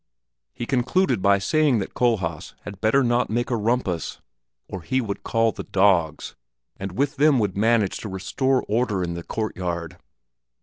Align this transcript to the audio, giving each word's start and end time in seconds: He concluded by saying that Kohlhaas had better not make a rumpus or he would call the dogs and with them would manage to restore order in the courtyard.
He 0.51 0.65
concluded 0.65 1.21
by 1.21 1.37
saying 1.37 1.77
that 1.77 1.93
Kohlhaas 1.93 2.55
had 2.63 2.81
better 2.81 3.03
not 3.03 3.29
make 3.29 3.51
a 3.51 3.55
rumpus 3.55 4.19
or 4.67 4.81
he 4.81 4.99
would 4.99 5.21
call 5.21 5.51
the 5.51 5.61
dogs 5.61 6.35
and 6.75 6.93
with 6.93 7.17
them 7.17 7.37
would 7.37 7.55
manage 7.55 7.97
to 7.97 8.09
restore 8.09 8.65
order 8.67 9.03
in 9.03 9.13
the 9.13 9.21
courtyard. 9.21 9.97